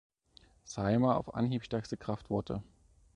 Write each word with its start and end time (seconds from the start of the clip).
Saeima 0.63 1.15
auf 1.15 1.35
Anhieb 1.35 1.63
stärkste 1.63 1.95
Kraft 1.95 2.31
wurde. 2.31 2.63